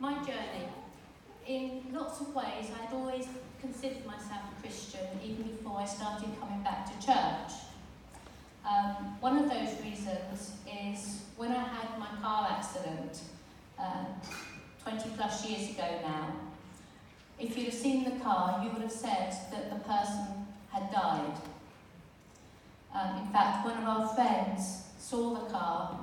my 0.00 0.14
journey. 0.24 0.68
In 1.46 1.82
lots 1.92 2.20
of 2.20 2.34
ways, 2.34 2.70
I'd 2.80 2.92
always 2.92 3.26
considered 3.60 4.04
myself 4.06 4.40
a 4.56 4.60
Christian 4.60 5.06
even 5.24 5.44
before 5.44 5.80
I 5.80 5.84
started 5.86 6.28
coming 6.40 6.62
back 6.62 6.86
to 6.86 7.06
church. 7.06 7.52
Um, 8.68 9.16
one 9.20 9.38
of 9.38 9.48
those 9.48 9.80
reasons 9.82 10.52
is 10.66 11.22
when 11.36 11.52
I 11.52 11.64
had 11.64 11.98
my 11.98 12.08
car 12.20 12.48
accident 12.50 13.20
uh, 13.78 14.04
20 14.82 15.10
plus 15.16 15.48
years 15.48 15.70
ago 15.70 15.88
now, 16.02 16.32
if 17.38 17.56
you'd 17.56 17.66
have 17.66 17.74
seen 17.74 18.04
the 18.04 18.22
car, 18.22 18.60
you 18.62 18.70
would 18.70 18.82
have 18.82 18.92
said 18.92 19.32
that 19.50 19.70
the 19.70 19.78
person 19.88 20.46
had 20.70 20.90
died. 20.90 21.32
Um, 22.94 23.18
in 23.22 23.32
fact, 23.32 23.64
one 23.64 23.78
of 23.78 23.84
our 23.84 24.08
friends 24.14 24.82
saw 24.98 25.34
the 25.34 25.50
car 25.50 25.98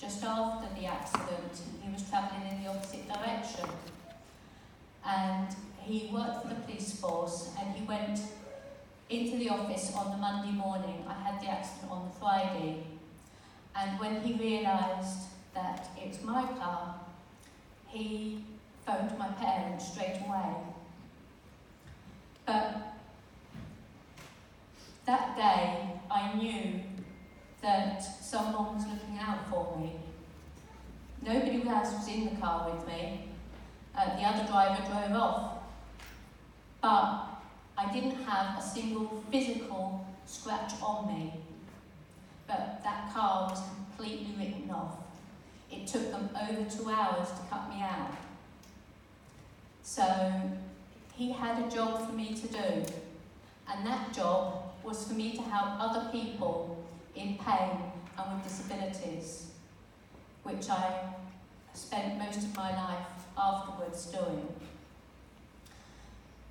just 0.00 0.22
after 0.22 0.68
the 0.80 0.86
accident. 0.86 1.60
He 1.82 1.90
was 1.92 2.08
travelling 2.08 2.48
in 2.48 2.62
the 2.62 2.70
opposite 2.70 3.06
direction. 3.08 3.68
And 5.04 5.48
he 5.80 6.10
worked 6.12 6.42
for 6.42 6.48
the 6.48 6.60
police 6.60 6.92
force 7.00 7.50
and 7.58 7.74
he 7.74 7.84
went 7.84 8.20
into 9.10 9.38
the 9.38 9.48
office 9.48 9.92
on 9.96 10.10
the 10.10 10.16
Monday 10.18 10.52
morning. 10.52 11.04
I 11.08 11.14
had 11.14 11.40
the 11.40 11.48
accident 11.48 11.90
on 11.90 12.08
the 12.08 12.20
Friday. 12.20 12.84
And 13.74 13.98
when 13.98 14.20
he 14.20 14.34
realised 14.34 15.28
that 15.54 15.88
it 16.00 16.08
was 16.08 16.22
my 16.22 16.42
car, 16.42 16.94
he 17.86 18.44
phoned 18.86 19.18
my 19.18 19.28
parents 19.28 19.92
straight 19.92 20.20
away. 20.26 20.54
But 22.44 22.94
that 25.06 25.36
day, 25.36 26.00
I 26.10 26.34
knew 26.34 26.80
that 27.62 28.00
someone 28.00 28.76
was 28.76 28.84
looking 28.86 29.18
out 29.18 29.48
for 29.50 29.76
me. 29.78 29.92
Nobody 31.22 31.66
else 31.68 31.92
was 31.94 32.08
in 32.08 32.26
the 32.26 32.40
car 32.40 32.70
with 32.70 32.86
me. 32.86 33.24
Uh, 33.96 34.16
the 34.16 34.22
other 34.22 34.46
driver 34.46 34.82
drove 34.86 35.20
off. 35.20 35.52
But 36.80 37.24
I 37.76 37.92
didn't 37.92 38.22
have 38.24 38.58
a 38.58 38.62
single 38.62 39.24
physical 39.30 40.06
scratch 40.26 40.72
on 40.82 41.08
me. 41.08 41.34
But 42.46 42.80
that 42.84 43.12
car 43.12 43.50
was 43.50 43.60
completely 43.74 44.34
written 44.38 44.70
off. 44.70 44.98
It 45.70 45.86
took 45.86 46.10
them 46.12 46.30
over 46.40 46.64
two 46.70 46.88
hours 46.88 47.28
to 47.28 47.40
cut 47.50 47.68
me 47.68 47.82
out. 47.82 48.14
So 49.82 50.04
he 51.14 51.32
had 51.32 51.64
a 51.64 51.70
job 51.70 52.06
for 52.06 52.12
me 52.12 52.34
to 52.34 52.46
do. 52.46 52.84
And 53.70 53.86
that 53.86 54.12
job 54.12 54.62
was 54.84 55.06
for 55.06 55.14
me 55.14 55.32
to 55.32 55.42
help 55.42 55.80
other 55.80 56.08
people 56.10 56.84
in 57.14 57.38
pain 57.38 57.78
and 58.16 58.34
with 58.34 58.44
disabilities, 58.44 59.50
which 60.42 60.68
I 60.70 61.00
spent 61.74 62.18
most 62.18 62.38
of 62.38 62.56
my 62.56 62.70
life 62.70 63.06
afterwards 63.36 64.06
doing. 64.06 64.48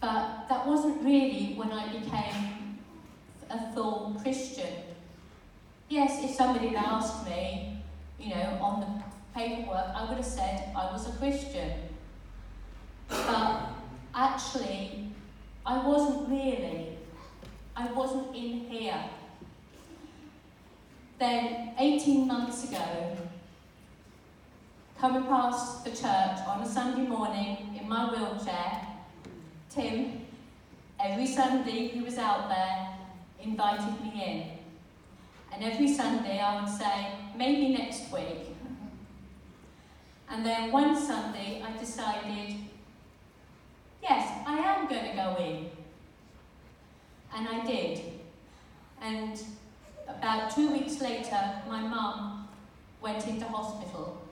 But 0.00 0.48
that 0.48 0.66
wasn't 0.66 1.02
really 1.02 1.54
when 1.54 1.72
I 1.72 1.88
became 1.88 2.78
a 3.50 3.72
full 3.72 4.16
Christian. 4.22 4.74
Yes, 5.88 6.22
if 6.22 6.32
somebody 6.32 6.68
had 6.68 6.84
asked 6.84 7.26
me, 7.26 7.82
you 8.18 8.34
know, 8.34 8.58
on 8.60 8.80
the 8.80 9.38
paperwork, 9.38 9.86
I 9.94 10.06
would 10.08 10.18
have 10.18 10.26
said 10.26 10.70
I 10.76 10.92
was 10.92 11.08
a 11.08 11.12
Christian. 11.12 11.72
But 13.08 13.68
actually, 14.14 15.10
I 15.64 15.86
wasn't 15.86 16.28
really. 16.28 16.98
I 17.76 17.90
wasn't 17.92 18.34
in 18.34 18.60
here. 18.60 19.02
Then, 21.18 21.74
18 21.78 22.26
months 22.26 22.64
ago, 22.64 23.16
coming 24.98 25.24
past 25.24 25.84
the 25.84 25.90
church 25.90 26.38
on 26.46 26.62
a 26.62 26.68
Sunday 26.68 27.06
morning 27.06 27.78
in 27.80 27.88
my 27.88 28.10
wheelchair, 28.10 28.86
Tim, 29.70 30.22
every 30.98 31.26
Sunday 31.26 31.88
he 31.88 32.00
was 32.00 32.18
out 32.18 32.48
there, 32.48 32.88
invited 33.40 34.00
me 34.00 34.22
in. 34.24 35.54
And 35.54 35.62
every 35.62 35.92
Sunday 35.92 36.40
I 36.40 36.60
would 36.60 36.72
say, 36.72 37.08
maybe 37.36 37.68
next 37.74 38.12
week. 38.12 38.48
And 40.28 40.44
then 40.44 40.72
one 40.72 41.00
Sunday 41.00 41.62
I 41.64 41.76
decided, 41.78 42.56
yes, 44.02 44.42
I 44.46 44.58
am 44.58 44.88
going 44.88 45.10
to 45.10 45.14
go 45.14 45.36
in. 45.38 45.70
And 47.36 47.48
I 47.48 47.64
did. 47.64 48.00
And 49.00 49.40
about 50.24 50.54
two 50.54 50.70
weeks 50.70 51.02
later, 51.02 51.38
my 51.68 51.82
mum 51.82 52.48
went 53.02 53.26
into 53.26 53.44
hospital. 53.44 54.22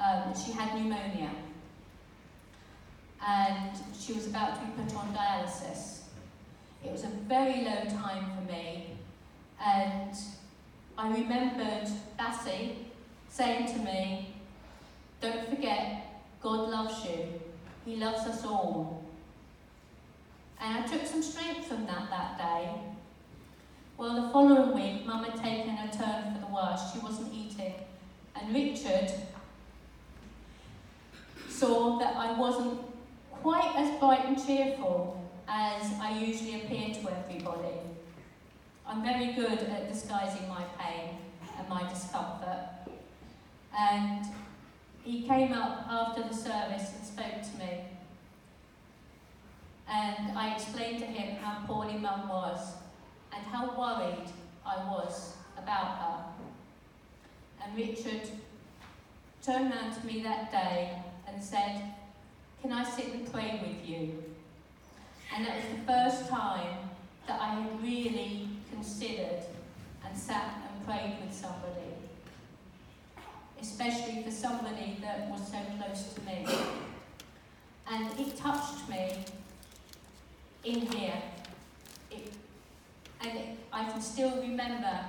Um, 0.00 0.32
she 0.34 0.52
had 0.52 0.74
pneumonia. 0.74 1.32
And 3.22 3.76
she 3.94 4.14
was 4.14 4.26
about 4.26 4.54
to 4.54 4.60
be 4.62 4.72
put 4.72 4.96
on 4.96 5.14
dialysis. 5.14 5.98
It 6.82 6.92
was 6.92 7.04
a 7.04 7.08
very 7.28 7.62
low 7.62 7.84
time 7.84 8.24
for 8.34 8.50
me. 8.50 8.96
And 9.62 10.16
I 10.96 11.12
remembered 11.12 11.90
Bassie 12.18 12.76
saying 13.28 13.66
to 13.74 13.78
me, 13.80 14.34
Don't 15.20 15.46
forget, 15.50 16.22
God 16.40 16.70
loves 16.70 17.04
you. 17.04 17.38
He 17.84 17.96
loves 17.96 18.26
us 18.26 18.46
all. 18.46 19.04
And 20.58 20.82
I 20.82 20.86
took 20.86 21.04
some 21.04 21.22
strength 21.22 21.66
from 21.66 21.84
that 21.84 22.08
that 22.08 22.38
day. 22.38 22.95
Well, 23.98 24.26
the 24.26 24.30
following 24.30 24.74
week, 24.74 25.06
Mum 25.06 25.24
had 25.24 25.42
taken 25.42 25.70
a 25.70 25.90
turn 25.90 26.34
for 26.34 26.46
the 26.46 26.54
worse. 26.54 26.92
She 26.92 26.98
wasn't 26.98 27.32
eating. 27.32 27.72
And 28.34 28.54
Richard 28.54 29.10
saw 31.48 31.98
that 31.98 32.14
I 32.14 32.38
wasn't 32.38 32.78
quite 33.30 33.74
as 33.74 33.98
bright 33.98 34.26
and 34.26 34.36
cheerful 34.36 35.26
as 35.48 35.90
I 35.98 36.18
usually 36.18 36.56
appear 36.56 36.92
to 36.92 37.10
everybody. 37.10 37.78
I'm 38.86 39.02
very 39.02 39.32
good 39.32 39.60
at 39.60 39.90
disguising 39.90 40.46
my 40.46 40.64
pain 40.78 41.16
and 41.58 41.66
my 41.66 41.88
discomfort. 41.88 42.68
And 43.78 44.26
he 45.04 45.22
came 45.22 45.54
up 45.54 45.86
after 45.88 46.22
the 46.22 46.34
service 46.34 46.92
and 46.94 47.06
spoke 47.06 47.50
to 47.50 47.58
me. 47.58 47.84
And 49.88 50.36
I 50.36 50.54
explained 50.54 50.98
to 50.98 51.06
him 51.06 51.36
how 51.36 51.64
poorly 51.66 51.94
Mum 51.94 52.28
was 52.28 52.74
and 53.36 53.46
how 53.46 53.66
worried 53.78 54.28
I 54.64 54.76
was 54.90 55.34
about 55.58 55.98
her. 55.98 56.24
And 57.62 57.76
Richard 57.76 58.28
turned 59.42 59.72
round 59.72 59.94
to 60.00 60.06
me 60.06 60.22
that 60.22 60.50
day 60.50 60.98
and 61.28 61.42
said, 61.42 61.82
Can 62.62 62.72
I 62.72 62.84
sit 62.84 63.12
and 63.12 63.30
pray 63.32 63.60
with 63.62 63.88
you? 63.88 64.22
And 65.34 65.44
that 65.46 65.56
was 65.56 65.64
the 65.64 65.92
first 65.92 66.28
time 66.28 66.78
that 67.26 67.40
I 67.40 67.46
had 67.54 67.82
really 67.82 68.48
considered 68.70 69.42
and 70.04 70.16
sat 70.16 70.54
and 70.70 70.86
prayed 70.86 71.16
with 71.20 71.34
somebody, 71.34 71.94
especially 73.60 74.22
for 74.22 74.30
somebody 74.30 74.96
that 75.02 75.28
was 75.28 75.40
so 75.48 75.58
close 75.78 76.14
to 76.14 76.20
me. 76.22 76.46
And 77.90 78.18
it 78.18 78.36
touched 78.36 78.88
me 78.88 79.24
in 80.64 80.86
here. 80.86 81.22
And 83.26 83.58
I 83.72 83.90
can 83.90 84.00
still 84.00 84.40
remember 84.40 85.00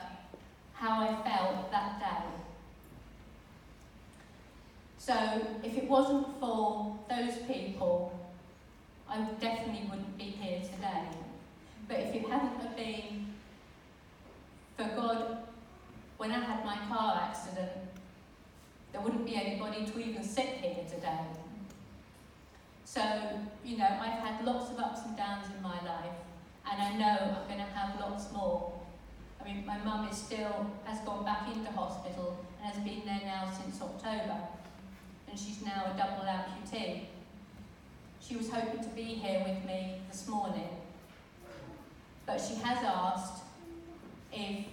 how 0.74 1.02
I 1.02 1.08
felt 1.28 1.72
that 1.72 2.00
day. 2.00 2.28
So 4.98 5.14
if 5.64 5.78
it 5.78 5.88
wasn't 5.88 6.40
for 6.40 6.98
those 7.10 7.38
people, 7.48 8.20
I 9.10 9.22
definitely 9.40 9.88
wouldn't 9.90 10.18
be 10.18 10.26
here 10.26 10.62
today. 10.62 11.04
But 11.88 12.00
if 12.00 12.16
it 12.16 12.28
hadn't 12.28 12.76
been 12.76 13.28
for 14.76 14.84
God, 14.96 15.38
when 16.18 16.32
I 16.32 16.40
had 16.40 16.66
my 16.66 16.78
car 16.90 17.22
accident, 17.30 17.72
there 18.92 19.02
wouldn't 19.02 19.26
be 19.26 19.36
anybody 19.36 19.86
to 19.86 20.00
even 20.00 20.24
sit 20.24 20.46
here 20.46 20.84
today. 20.90 21.20
So, 22.84 23.02
you 23.64 23.78
know, 23.78 23.86
I've 23.86 24.20
had 24.20 24.44
lots 24.44 24.72
of 24.72 24.80
ups 24.80 25.02
and 25.06 25.16
downs 25.16 25.46
in 25.56 25.62
my 25.62 25.80
life, 25.86 26.18
and 26.72 26.82
I 26.82 26.94
know 26.98 27.36
I'm 27.42 27.48
going 27.48 27.66
to 27.66 27.74
have 27.74 28.00
lots 28.00 28.32
more. 28.32 28.74
I 29.42 29.46
mean, 29.46 29.66
my 29.66 29.78
mum 29.78 30.08
is 30.10 30.18
still, 30.18 30.72
has 30.84 31.00
gone 31.02 31.24
back 31.24 31.48
into 31.54 31.72
hospital 31.72 32.46
and 32.62 32.74
has 32.74 32.84
been 32.84 33.06
there 33.06 33.22
now 33.24 33.52
since 33.52 33.82
October, 33.82 34.38
and 35.30 35.40
she's 35.40 35.64
now 35.64 35.86
a 35.94 35.98
double 35.98 36.26
amputee. 36.26 37.06
She 38.20 38.36
was 38.36 38.50
hoping 38.50 38.84
to 38.84 38.90
be 38.90 39.04
here 39.04 39.44
with 39.48 39.64
me 39.66 40.02
this 40.12 40.28
morning, 40.28 40.70
but 42.26 42.42
she 42.42 42.56
has 42.56 42.84
asked 42.84 43.44
if 44.34 44.66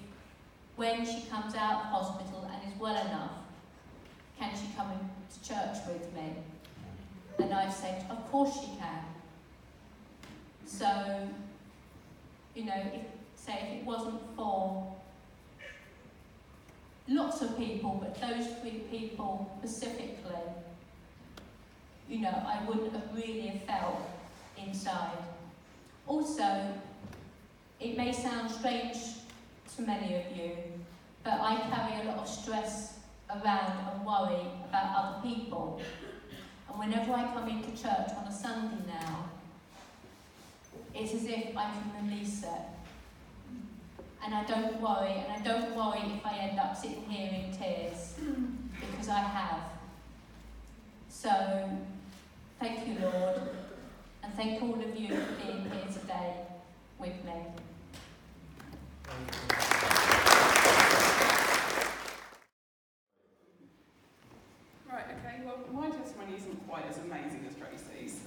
when 0.77 1.05
she 1.07 1.23
comes 1.31 1.55
out 1.55 1.75
of 1.75 1.87
hospital 1.87 2.51
and 2.53 2.73
is 2.73 2.79
well 2.81 3.07
enough, 3.07 3.31
can 4.39 4.51
she 4.55 4.67
come 4.77 4.91
to 5.33 5.49
church 5.49 5.77
with 5.87 6.13
me? 6.15 6.35
And 7.39 7.55
I 7.55 7.71
said, 7.71 8.05
of 8.11 8.31
course 8.31 8.55
she 8.55 8.77
can. 8.79 9.05
So, 10.67 11.29
you 12.65 12.71
know, 12.71 12.83
if, 12.95 13.03
say 13.37 13.59
if 13.63 13.81
it 13.81 13.85
wasn't 13.85 14.21
for 14.35 14.91
lots 17.09 17.43
of 17.43 17.59
people, 17.59 18.03
but 18.03 18.19
those 18.19 18.47
three 18.63 18.85
people 18.91 19.55
specifically, 19.59 20.41
you 22.09 22.21
know, 22.21 22.31
I 22.31 22.65
wouldn't 22.67 22.93
have 22.93 23.15
really 23.15 23.49
have 23.49 23.63
felt 23.65 24.01
inside. 24.57 25.19
Also, 26.07 26.75
it 27.81 27.99
may 27.99 28.13
sound 28.13 28.51
strange 28.51 28.97
to 29.77 29.83
many 29.83 30.15
of 30.15 30.35
you, 30.35 30.53
but 31.23 31.35
I 31.35 31.57
carry 31.71 32.01
a 32.01 32.11
lot 32.11 32.19
of 32.19 32.29
stress 32.29 32.99
around 33.29 33.93
and 33.93 34.07
worry 34.07 34.47
about 34.67 34.97
other 34.97 35.23
people. 35.23 35.83
And 36.71 36.79
whenever 36.79 37.13
I 37.13 37.31
come 37.35 37.47
into 37.47 37.71
church 37.71 38.09
on 38.17 38.27
a 38.27 38.33
Sunday 38.33 38.85
now, 38.87 39.29
it's 40.95 41.13
as 41.15 41.25
if 41.25 41.57
I 41.57 41.71
can 41.73 42.09
release 42.09 42.43
it. 42.43 42.49
And 44.25 44.35
I 44.35 44.45
don't 44.45 44.81
worry, 44.81 45.13
and 45.13 45.33
I 45.33 45.41
don't 45.45 45.77
worry 45.77 46.01
if 46.17 46.25
I 46.25 46.39
end 46.39 46.59
up 46.59 46.77
sitting 46.77 47.05
here 47.09 47.31
in 47.31 47.53
tears, 47.57 48.15
because 48.81 49.09
I 49.09 49.19
have. 49.19 49.61
So, 51.11 51.69
thank 52.59 52.87
you, 52.89 52.97
Lord, 53.03 53.43
and 54.23 54.33
thank 54.35 54.63
all 54.63 54.75
of 54.75 54.99
you 54.99 55.09
for 55.09 55.33
being 55.43 55.71
here 55.71 55.89
today 55.93 56.37
with 56.99 57.25
me. 57.25 57.33
Right, 64.91 65.05
okay, 65.19 65.43
well, 65.45 65.59
my 65.73 65.91
testimony 65.91 66.37
isn't 66.39 66.69
quite 66.69 66.87
as 66.89 66.99
amazing 66.99 67.45
as 67.49 67.55
Tracy's. 67.57 68.21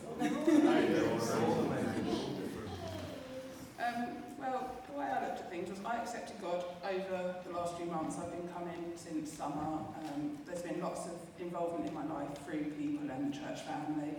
Um, 3.79 4.07
well, 4.39 4.71
the 4.91 4.97
way 4.99 5.05
I 5.05 5.25
looked 5.25 5.39
at 5.39 5.49
things 5.49 5.69
was 5.69 5.79
I 5.85 5.97
accepted 5.97 6.41
God 6.41 6.65
over 6.83 7.35
the 7.47 7.53
last 7.53 7.77
few 7.77 7.85
months. 8.07 8.23
I've 8.23 8.31
been 8.31 8.47
coming 8.49 8.93
since 8.95 9.33
summer. 9.33 9.79
Um, 9.99 10.37
there's 10.45 10.61
been 10.61 10.79
lots 10.81 11.07
of 11.07 11.13
involvement 11.39 11.87
in 11.89 11.93
my 11.93 12.05
life 12.05 12.29
through 12.45 12.63
people 12.71 13.09
and 13.09 13.33
the 13.33 13.37
church 13.37 13.61
family. 13.61 14.15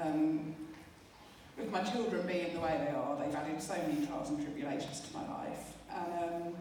Um, 0.00 0.54
with 1.56 1.70
my 1.70 1.82
children 1.82 2.26
being 2.26 2.54
the 2.54 2.60
way 2.60 2.84
they 2.84 2.94
are, 2.94 3.16
they've 3.16 3.34
added 3.34 3.62
so 3.62 3.74
many 3.74 4.06
trials 4.06 4.30
and 4.30 4.42
tribulations 4.42 5.00
to 5.00 5.16
my 5.16 5.28
life. 5.28 5.74
And 5.90 6.24
um, 6.24 6.54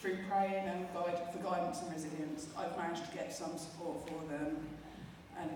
through 0.00 0.18
praying 0.28 0.68
and 0.68 0.86
guide, 0.94 1.18
for 1.32 1.38
guidance 1.42 1.82
and 1.82 1.92
resilience, 1.92 2.46
I've 2.56 2.76
managed 2.76 3.10
to 3.10 3.16
get 3.16 3.34
some 3.34 3.58
support 3.58 4.08
for 4.08 4.32
them. 4.32 4.56
And 5.38 5.50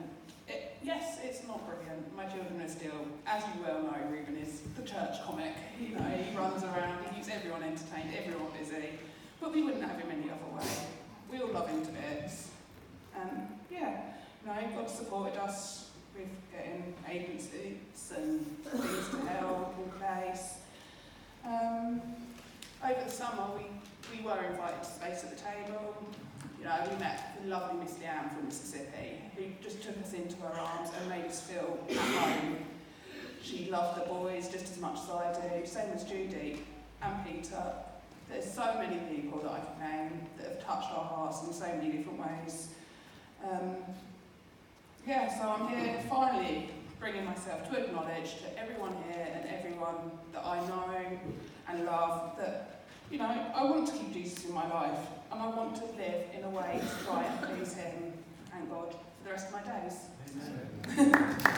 it, 0.48 0.76
yes, 0.82 1.18
it's 1.22 1.46
not 1.46 1.64
brilliant. 1.64 2.14
My 2.16 2.26
children 2.26 2.60
are 2.60 2.68
still, 2.68 3.06
as 3.26 3.44
you 3.54 3.62
well 3.62 3.82
know, 3.82 3.96
Ruben 4.10 4.36
is 4.36 4.60
the 4.76 4.82
church 4.82 5.22
comic. 5.24 5.54
You 5.80 5.94
know, 5.94 6.04
he 6.04 6.36
runs 6.36 6.64
around, 6.64 7.04
he 7.04 7.14
keeps 7.14 7.28
everyone 7.28 7.62
entertained, 7.62 8.12
everyone 8.18 8.48
busy. 8.58 8.98
But 9.40 9.54
we 9.54 9.62
wouldn't 9.62 9.82
have 9.82 9.98
him 9.98 10.10
any 10.10 10.30
other 10.30 10.56
way. 10.56 10.70
We 11.30 11.38
all 11.40 11.52
love 11.52 11.68
him 11.68 11.84
to 11.84 11.92
bits. 11.92 12.50
And 13.18 13.48
yeah, 13.70 14.02
you 14.44 14.50
know, 14.50 14.76
God 14.76 14.90
supported 14.90 15.38
us 15.40 15.90
with 16.14 16.28
getting 16.52 16.94
agencies 17.08 18.12
and 18.16 18.44
things 18.64 19.08
to 19.10 19.28
help 19.28 19.74
in 19.78 19.90
place. 19.92 20.54
Um, 21.44 22.02
over 22.84 23.04
the 23.04 23.10
summer, 23.10 23.44
we, 23.56 24.16
we 24.16 24.24
were 24.24 24.42
invited 24.50 24.82
to 24.82 24.90
space 24.90 25.24
at 25.24 25.36
the 25.36 25.42
table. 25.42 25.96
You 26.58 26.64
know, 26.66 26.76
we 26.90 26.98
met 26.98 27.38
the 27.42 27.48
lovely 27.48 27.82
Miss 27.82 27.94
Leanne 27.94 28.34
from 28.34 28.46
Mississippi, 28.46 29.22
who 29.36 29.44
just 29.62 29.82
took 29.82 29.96
us 29.98 30.12
into 30.12 30.36
her 30.36 30.60
arms 30.60 30.90
and 30.98 31.08
made 31.08 31.24
us 31.24 31.40
feel 31.40 31.78
at 31.88 31.96
home. 31.96 32.56
She 33.42 33.70
loved 33.70 34.02
the 34.02 34.06
boys 34.06 34.48
just 34.48 34.64
as 34.64 34.78
much 34.78 34.98
as 35.02 35.10
I 35.10 35.58
do, 35.58 35.66
same 35.66 35.90
as 35.94 36.04
Judy 36.04 36.62
and 37.02 37.24
Peter. 37.24 37.72
There's 38.30 38.44
so 38.44 38.74
many 38.78 38.96
people 39.14 39.40
that 39.40 39.50
I 39.50 39.58
could 39.58 39.80
name 39.80 40.20
that 40.38 40.46
have 40.46 40.64
touched 40.64 40.90
our 40.92 41.04
hearts 41.04 41.42
in 41.46 41.52
so 41.52 41.66
many 41.66 41.90
different 41.90 42.18
ways. 42.18 42.68
Um, 43.44 43.76
yeah, 45.06 45.36
so 45.36 45.48
I'm 45.48 45.68
here 45.68 46.00
finally 46.08 46.70
bringing 47.00 47.24
myself 47.24 47.68
to 47.70 47.84
acknowledge 47.84 48.36
to 48.42 48.58
everyone 48.58 48.94
here 49.08 49.26
and 49.34 49.48
everyone 49.50 49.96
that 50.32 50.44
I 50.44 50.60
know 50.68 51.18
and 51.68 51.84
love 51.86 52.36
that, 52.38 52.82
you 53.10 53.18
know, 53.18 53.52
I 53.54 53.64
want 53.64 53.88
to 53.88 53.92
keep 53.94 54.12
Jesus 54.12 54.44
in 54.44 54.54
my 54.54 54.68
life 54.68 54.98
and 55.32 55.40
I 55.40 55.48
want 55.48 55.76
to 55.76 55.84
live 55.84 56.24
in 56.36 56.44
a 56.44 56.50
way 56.50 56.80
to 56.80 57.04
try 57.04 57.24
and 57.24 57.48
please 57.48 57.74
him 57.74 58.12
and 58.54 58.70
God 58.70 58.92
for 58.92 59.24
the 59.24 59.30
rest 59.30 59.48
of 59.48 59.52
my 59.52 59.62
days. 59.62 59.96
Amen. 60.98 61.36